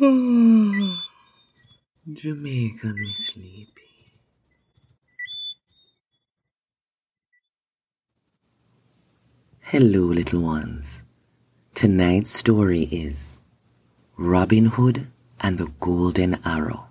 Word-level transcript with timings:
Jamaica 0.00 0.96
me 2.86 3.12
sleepy. 3.12 3.82
Hello, 9.60 10.00
little 10.00 10.40
ones. 10.40 11.02
Tonight's 11.74 12.30
story 12.30 12.84
is 12.84 13.40
Robin 14.16 14.64
Hood 14.64 15.06
and 15.38 15.58
the 15.58 15.68
Golden 15.80 16.38
Arrow. 16.46 16.86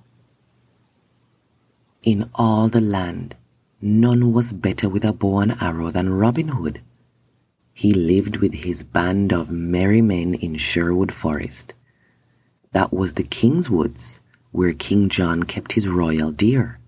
In 2.04 2.30
all 2.36 2.70
the 2.70 2.80
land, 2.80 3.36
none 3.82 4.34
was 4.34 4.54
better 4.54 4.88
with 4.88 5.04
a 5.04 5.14
bow 5.14 5.40
and 5.40 5.56
arrow 5.60 5.90
than 5.90 6.14
Robin 6.14 6.50
Hood. 6.50 6.84
He 7.74 7.92
lived 7.92 8.38
with 8.38 8.54
his 8.54 8.84
band 8.84 9.34
of 9.34 9.50
merry 9.50 10.04
men 10.04 10.36
in 10.36 10.58
Sherwood 10.58 11.12
Forest. 11.12 11.74
That 12.72 12.94
was 12.94 13.14
the 13.14 13.24
King's 13.24 13.70
Woods, 13.70 14.22
where 14.52 14.74
King 14.74 15.10
John 15.10 15.44
kept 15.44 15.74
his 15.74 15.88
royal 15.88 16.32
deer. 16.32 16.80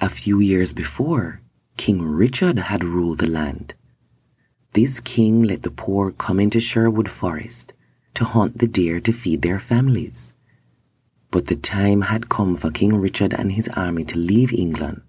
A 0.00 0.08
few 0.10 0.40
years 0.40 0.74
before, 0.74 1.40
King 1.78 2.02
Richard 2.02 2.58
had 2.58 2.84
ruled 2.84 3.18
the 3.18 3.30
land. 3.30 3.74
This 4.72 5.00
king 5.00 5.42
let 5.42 5.62
the 5.62 5.70
poor 5.70 6.12
come 6.12 6.38
into 6.38 6.60
Sherwood 6.60 7.10
Forest 7.10 7.72
to 8.12 8.24
hunt 8.24 8.58
the 8.58 8.66
deer 8.66 9.00
to 9.00 9.12
feed 9.12 9.40
their 9.40 9.58
families. 9.58 10.34
But 11.30 11.46
the 11.46 11.56
time 11.56 12.02
had 12.02 12.28
come 12.28 12.56
for 12.56 12.70
King 12.70 12.96
Richard 12.96 13.32
and 13.32 13.52
his 13.52 13.68
army 13.70 14.04
to 14.04 14.18
leave 14.18 14.52
England. 14.52 15.02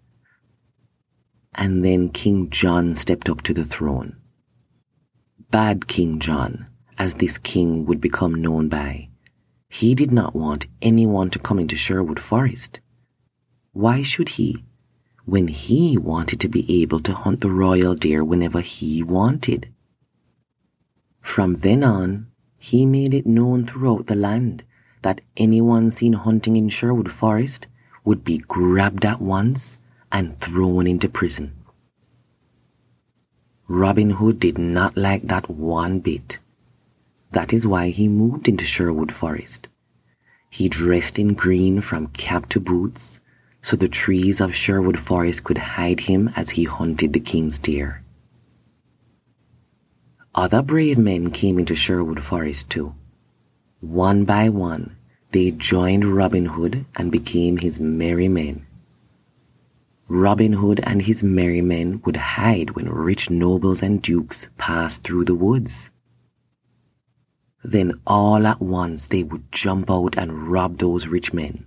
And 1.56 1.84
then 1.84 2.10
King 2.10 2.50
John 2.50 2.96
stepped 2.96 3.28
up 3.28 3.42
to 3.42 3.54
the 3.54 3.66
throne. 3.66 4.16
Bad 5.52 5.88
King 5.88 6.20
John, 6.20 6.68
as 6.98 7.16
this 7.16 7.38
king 7.38 7.86
would 7.86 8.00
become 8.00 8.42
known 8.42 8.70
by, 8.70 9.10
he 9.70 9.94
did 9.94 10.12
not 10.12 10.36
want 10.36 10.68
anyone 10.82 11.30
to 11.30 11.40
come 11.40 11.60
into 11.60 11.76
Sherwood 11.76 12.20
Forest. 12.20 12.80
Why 13.74 14.02
should 14.02 14.30
he? 14.30 14.64
When 15.26 15.50
he 15.50 15.98
wanted 15.98 16.40
to 16.40 16.50
be 16.50 16.82
able 16.82 17.00
to 17.02 17.14
hunt 17.14 17.42
the 17.42 17.52
royal 17.52 17.96
deer 17.96 18.24
whenever 18.24 18.62
he 18.62 19.04
wanted. 19.04 19.68
From 21.22 21.56
then 21.56 21.84
on, 21.84 22.28
he 22.60 22.86
made 22.86 23.14
it 23.14 23.26
known 23.28 23.66
throughout 23.66 24.08
the 24.08 24.16
land 24.16 24.64
that 25.02 25.22
anyone 25.36 25.92
seen 25.92 26.14
hunting 26.14 26.56
in 26.56 26.70
Sherwood 26.70 27.12
Forest 27.12 27.68
would 28.04 28.24
be 28.24 28.38
grabbed 28.38 29.06
at 29.06 29.22
once 29.22 29.78
and 30.12 30.40
thrown 30.40 30.88
into 30.88 31.10
prison. 31.10 31.54
Robin 33.68 34.12
Hood 34.12 34.40
did 34.40 34.58
not 34.58 34.96
like 34.96 35.24
that 35.24 35.50
one 35.50 36.00
bit. 36.00 36.40
That 37.32 37.54
is 37.54 37.68
why 37.68 37.90
he 37.90 38.08
moved 38.08 38.48
into 38.48 38.66
Sherwood 38.66 39.12
Forest. 39.12 39.68
He 40.50 40.70
dressed 40.70 41.20
in 41.20 41.34
green 41.34 41.82
from 41.82 42.08
cap 42.08 42.48
to 42.50 42.60
boots, 42.60 43.20
so 43.62 43.76
the 43.76 43.90
trees 43.90 44.40
of 44.40 44.56
Sherwood 44.56 45.00
Forest 45.00 45.44
could 45.44 45.58
hide 45.58 46.00
him 46.02 46.30
as 46.36 46.52
he 46.52 46.64
hunted 46.64 47.14
the 47.14 47.20
king's 47.20 47.60
deer. 47.60 48.04
Other 50.34 50.62
brave 50.62 50.98
men 50.98 51.32
came 51.32 51.60
into 51.60 51.76
Sherwood 51.76 52.22
Forest 52.22 52.70
too. 52.70 52.96
One 53.82 54.24
by 54.24 54.50
one, 54.50 54.96
they 55.32 55.52
joined 55.52 56.06
Robin 56.06 56.46
Hood 56.46 56.86
and 56.96 57.12
became 57.12 57.58
his 57.58 57.80
merry 57.80 58.28
men. 58.28 58.66
Robin 60.08 60.54
Hood 60.54 60.80
and 60.86 61.02
his 61.02 61.24
merry 61.24 61.62
men 61.62 62.02
would 62.06 62.16
hide 62.16 62.72
when 62.72 62.90
rich 62.90 63.30
nobles 63.30 63.84
and 63.84 64.02
dukes 64.02 64.48
passed 64.58 65.04
through 65.04 65.26
the 65.26 65.36
woods. 65.36 65.90
Then 67.68 68.00
all 68.08 68.48
at 68.48 68.62
once 68.62 69.08
they 69.08 69.24
would 69.24 69.52
jump 69.52 69.92
out 69.92 70.18
and 70.18 70.48
rob 70.48 70.78
those 70.78 71.10
rich 71.10 71.34
men. 71.34 71.66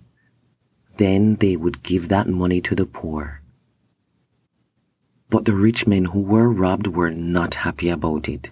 Then 0.97 1.35
they 1.35 1.57
would 1.57 1.83
give 1.83 2.09
that 2.09 2.27
money 2.27 2.63
to 2.63 2.75
the 2.75 2.87
poor. 2.87 3.43
But 5.29 5.45
the 5.45 5.55
rich 5.55 5.87
men 5.87 6.07
who 6.07 6.23
were 6.23 6.49
robbed 6.49 6.87
were 6.87 7.11
not 7.11 7.67
happy 7.67 7.91
about 7.91 8.31
it. 8.31 8.51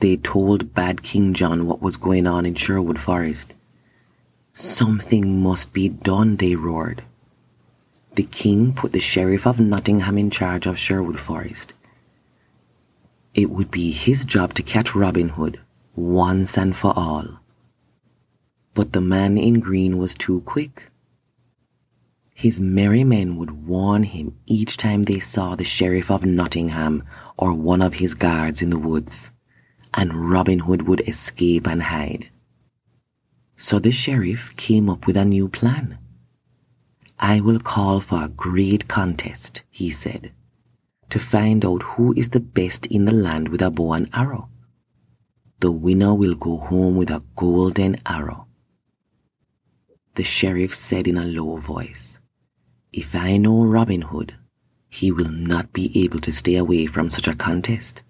They 0.00 0.16
told 0.16 0.74
bad 0.74 1.04
King 1.04 1.34
John 1.34 1.68
what 1.68 1.80
was 1.80 1.96
going 1.98 2.26
on 2.26 2.44
in 2.46 2.56
Sherwood 2.56 2.98
Forest. 2.98 3.54
Something 4.54 5.40
must 5.40 5.72
be 5.72 5.88
done, 5.88 6.34
they 6.34 6.56
roared. 6.56 7.04
The 8.16 8.24
king 8.24 8.72
put 8.72 8.90
the 8.90 8.98
sheriff 8.98 9.46
of 9.46 9.60
Nottingham 9.60 10.18
in 10.18 10.30
charge 10.30 10.66
of 10.66 10.80
Sherwood 10.80 11.20
Forest. 11.20 11.74
It 13.34 13.50
would 13.50 13.72
be 13.72 13.90
his 13.90 14.24
job 14.24 14.54
to 14.54 14.62
catch 14.62 14.94
Robin 14.94 15.30
Hood 15.30 15.58
once 15.96 16.56
and 16.56 16.74
for 16.74 16.92
all. 16.94 17.40
But 18.74 18.92
the 18.92 19.00
man 19.00 19.36
in 19.36 19.58
green 19.58 19.98
was 19.98 20.14
too 20.14 20.42
quick. 20.42 20.90
His 22.32 22.60
merry 22.60 23.02
men 23.02 23.36
would 23.36 23.66
warn 23.66 24.04
him 24.04 24.36
each 24.46 24.76
time 24.76 25.02
they 25.02 25.18
saw 25.18 25.56
the 25.56 25.64
sheriff 25.64 26.12
of 26.12 26.24
Nottingham 26.24 27.02
or 27.36 27.52
one 27.52 27.82
of 27.82 27.94
his 27.94 28.14
guards 28.14 28.62
in 28.62 28.70
the 28.70 28.78
woods, 28.78 29.32
and 29.94 30.30
Robin 30.30 30.60
Hood 30.60 30.86
would 30.86 31.00
escape 31.08 31.66
and 31.66 31.82
hide. 31.82 32.30
So 33.56 33.80
the 33.80 33.92
sheriff 33.92 34.54
came 34.56 34.88
up 34.88 35.08
with 35.08 35.16
a 35.16 35.24
new 35.24 35.48
plan. 35.48 35.98
I 37.18 37.40
will 37.40 37.58
call 37.58 38.00
for 38.00 38.24
a 38.24 38.28
great 38.28 38.86
contest, 38.86 39.64
he 39.70 39.90
said 39.90 40.32
to 41.14 41.20
find 41.20 41.64
out 41.64 41.80
who 41.94 42.12
is 42.14 42.30
the 42.30 42.40
best 42.40 42.86
in 42.86 43.04
the 43.04 43.14
land 43.14 43.46
with 43.46 43.62
a 43.62 43.70
bow 43.70 43.92
and 43.92 44.10
arrow. 44.12 44.48
The 45.60 45.70
winner 45.70 46.12
will 46.12 46.34
go 46.34 46.56
home 46.56 46.96
with 46.96 47.08
a 47.08 47.22
golden 47.36 47.94
arrow. 48.04 48.48
The 50.16 50.24
sheriff 50.24 50.74
said 50.74 51.06
in 51.06 51.16
a 51.16 51.24
low 51.24 51.58
voice, 51.58 52.18
If 52.92 53.14
I 53.14 53.36
know 53.36 53.62
Robin 53.62 54.02
Hood, 54.02 54.34
he 54.88 55.12
will 55.12 55.30
not 55.30 55.72
be 55.72 55.92
able 56.02 56.18
to 56.18 56.32
stay 56.32 56.56
away 56.56 56.86
from 56.86 57.12
such 57.12 57.28
a 57.28 57.36
contest. 57.36 58.02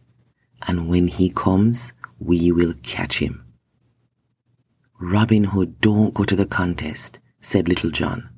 And 0.66 0.88
when 0.88 1.06
he 1.06 1.28
comes, 1.28 1.92
we 2.18 2.52
will 2.52 2.72
catch 2.82 3.18
him. 3.18 3.44
Robin 4.98 5.44
Hood 5.44 5.78
don't 5.82 6.14
go 6.14 6.24
to 6.24 6.34
the 6.34 6.46
contest, 6.46 7.18
said 7.42 7.68
Little 7.68 7.90
John. 7.90 8.30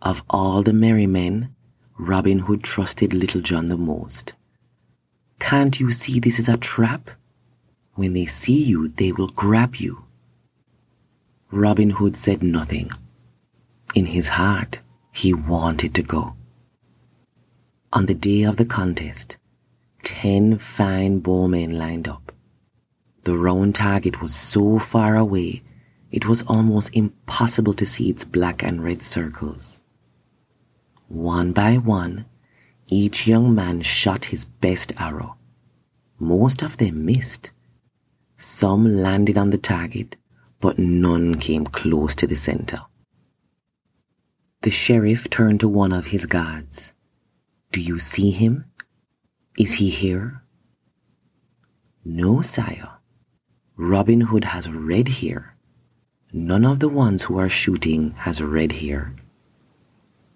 Of 0.00 0.24
all 0.28 0.64
the 0.64 0.72
merry 0.72 1.06
men, 1.06 1.54
Robin 2.02 2.40
Hood 2.40 2.64
trusted 2.64 3.14
Little 3.14 3.40
John 3.40 3.66
the 3.66 3.76
most. 3.76 4.34
Can't 5.38 5.78
you 5.78 5.92
see 5.92 6.18
this 6.18 6.40
is 6.40 6.48
a 6.48 6.56
trap? 6.56 7.10
When 7.94 8.12
they 8.12 8.26
see 8.26 8.60
you, 8.60 8.88
they 8.88 9.12
will 9.12 9.28
grab 9.28 9.76
you. 9.76 10.04
Robin 11.52 11.90
Hood 11.90 12.16
said 12.16 12.42
nothing. 12.42 12.90
In 13.94 14.06
his 14.06 14.26
heart, 14.26 14.80
he 15.12 15.32
wanted 15.32 15.94
to 15.94 16.02
go. 16.02 16.34
On 17.92 18.06
the 18.06 18.14
day 18.14 18.42
of 18.42 18.56
the 18.56 18.64
contest, 18.64 19.36
ten 20.02 20.58
fine 20.58 21.20
bowmen 21.20 21.78
lined 21.78 22.08
up. 22.08 22.32
The 23.22 23.38
round 23.38 23.76
target 23.76 24.20
was 24.20 24.34
so 24.34 24.80
far 24.80 25.16
away, 25.16 25.62
it 26.10 26.26
was 26.26 26.42
almost 26.48 26.96
impossible 26.96 27.74
to 27.74 27.86
see 27.86 28.10
its 28.10 28.24
black 28.24 28.64
and 28.64 28.82
red 28.82 29.02
circles. 29.02 29.82
One 31.12 31.52
by 31.52 31.76
one, 31.76 32.24
each 32.86 33.26
young 33.26 33.54
man 33.54 33.82
shot 33.82 34.24
his 34.32 34.46
best 34.46 34.94
arrow. 34.98 35.36
Most 36.18 36.62
of 36.62 36.78
them 36.78 37.04
missed. 37.04 37.50
Some 38.38 38.86
landed 38.86 39.36
on 39.36 39.50
the 39.50 39.58
target, 39.58 40.16
but 40.58 40.78
none 40.78 41.34
came 41.34 41.66
close 41.66 42.14
to 42.16 42.26
the 42.26 42.34
center. 42.34 42.80
The 44.62 44.70
sheriff 44.70 45.28
turned 45.28 45.60
to 45.60 45.68
one 45.68 45.92
of 45.92 46.06
his 46.06 46.24
guards. 46.24 46.94
Do 47.72 47.82
you 47.82 47.98
see 47.98 48.30
him? 48.30 48.64
Is 49.58 49.74
he 49.74 49.90
here? 49.90 50.42
No, 52.06 52.40
sire. 52.40 53.00
Robin 53.76 54.22
Hood 54.22 54.44
has 54.44 54.70
red 54.70 55.08
hair. 55.08 55.58
None 56.32 56.64
of 56.64 56.80
the 56.80 56.88
ones 56.88 57.24
who 57.24 57.38
are 57.38 57.50
shooting 57.50 58.12
has 58.12 58.40
red 58.40 58.72
hair. 58.72 59.14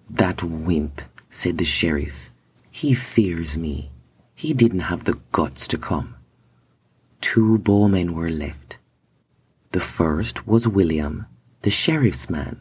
That 0.08 0.42
wimp, 0.42 1.02
said 1.30 1.58
the 1.58 1.64
sheriff. 1.64 2.30
He 2.70 2.94
fears 2.94 3.56
me. 3.56 3.90
He 4.34 4.54
didn't 4.54 4.90
have 4.90 5.04
the 5.04 5.20
guts 5.32 5.66
to 5.68 5.78
come. 5.78 6.16
Two 7.20 7.58
bowmen 7.58 8.14
were 8.14 8.28
left. 8.28 8.78
The 9.72 9.80
first 9.80 10.46
was 10.46 10.68
William, 10.68 11.26
the 11.62 11.70
sheriff's 11.70 12.30
man. 12.30 12.60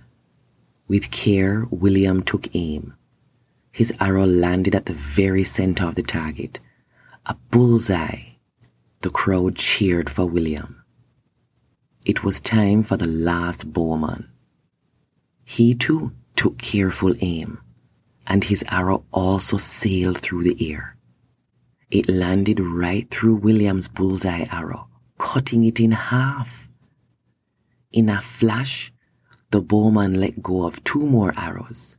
With 0.88 1.12
care, 1.12 1.66
William 1.70 2.24
took 2.24 2.48
aim. 2.56 2.96
His 3.72 3.94
arrow 4.00 4.26
landed 4.26 4.74
at 4.74 4.86
the 4.86 4.94
very 4.94 5.44
center 5.44 5.86
of 5.86 5.96
the 5.96 6.02
target. 6.02 6.60
A 7.26 7.36
bullseye. 7.52 8.38
The 9.02 9.10
crowd 9.10 9.56
cheered 9.56 10.10
for 10.10 10.26
William. 10.26 10.84
It 12.06 12.24
was 12.24 12.40
time 12.40 12.84
for 12.84 12.98
the 12.98 13.08
last 13.08 13.74
bowman. 13.74 14.32
He 15.44 15.76
too 15.76 16.14
took 16.46 16.60
careful 16.60 17.16
aim, 17.22 17.60
and 18.28 18.44
his 18.44 18.64
arrow 18.70 19.04
also 19.12 19.58
sailed 19.58 20.20
through 20.20 20.44
the 20.44 20.72
air. 20.72 20.96
It 21.90 22.08
landed 22.08 22.60
right 22.60 23.10
through 23.10 23.38
William's 23.38 23.88
bullseye 23.88 24.46
arrow, 24.52 24.88
cutting 25.18 25.64
it 25.64 25.80
in 25.80 25.90
half. 25.90 26.70
In 27.92 28.10
a 28.10 28.22
flash, 28.22 28.94
the 29.50 29.60
bowman 29.60 30.22
let 30.22 30.44
go 30.44 30.68
of 30.68 30.84
two 30.84 31.08
more 31.08 31.34
arrows. 31.36 31.98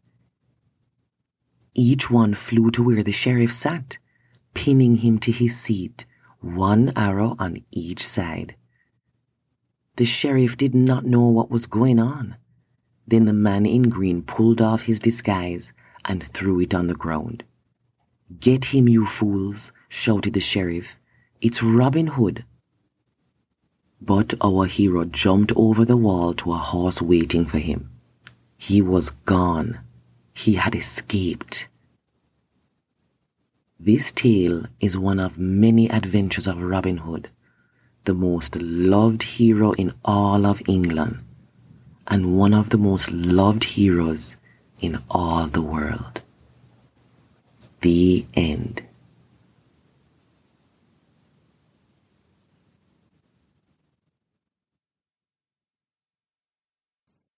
Each 1.75 2.09
one 2.09 2.33
flew 2.33 2.71
to 2.71 2.85
where 2.85 3.03
the 3.03 3.11
sheriff 3.11 3.51
sat, 3.51 3.99
pinning 4.55 4.95
him 4.95 5.19
to 5.19 5.33
his 5.33 5.59
seat, 5.59 6.07
one 6.39 6.93
arrow 6.95 7.35
on 7.41 7.65
each 7.73 8.07
side. 8.07 8.55
The 9.97 10.05
sheriff 10.05 10.57
did 10.57 10.73
not 10.73 11.05
know 11.05 11.27
what 11.27 11.51
was 11.51 11.67
going 11.67 11.99
on. 11.99 12.37
Then 13.07 13.25
the 13.25 13.33
man 13.33 13.67
in 13.67 13.89
green 13.89 14.23
pulled 14.23 14.61
off 14.61 14.83
his 14.83 14.99
disguise 14.99 15.73
and 16.05 16.23
threw 16.23 16.61
it 16.61 16.75
on 16.75 16.87
the 16.87 16.95
ground. 16.95 17.45
Get 18.41 18.67
him, 18.67 18.89
you 18.89 19.07
fools, 19.07 19.73
shouted 19.89 20.35
the 20.35 20.41
sheriff. 20.41 20.99
It's 21.41 21.63
Robin 21.63 22.09
Hood. 22.09 22.45
But 24.01 24.35
our 24.43 24.67
hero 24.67 25.05
jumped 25.05 25.53
over 25.57 25.85
the 25.85 25.97
wall 25.97 26.35
to 26.35 26.53
a 26.53 26.57
horse 26.57 27.01
waiting 27.01 27.47
for 27.47 27.59
him. 27.59 27.91
He 28.59 28.83
was 28.83 29.11
gone. 29.11 29.81
He 30.35 30.55
had 30.55 30.75
escaped. 30.75 31.69
This 33.79 34.11
tale 34.11 34.65
is 34.81 34.99
one 34.99 35.21
of 35.21 35.39
many 35.39 35.89
adventures 35.89 36.47
of 36.47 36.63
Robin 36.63 36.99
Hood, 36.99 37.29
the 38.05 38.15
most 38.15 38.57
loved 38.57 39.23
hero 39.23 39.73
in 39.73 39.93
all 40.05 40.47
of 40.47 40.63
England, 40.67 41.23
and 42.09 42.39
one 42.39 42.55
of 42.55 42.71
the 42.71 42.79
most 42.79 43.11
loved 43.11 43.65
heroes 43.65 44.37
in 44.81 44.99
all 45.11 45.47
the 45.47 45.63
world. 45.63 46.23
The 47.81 48.27
end. 48.35 48.86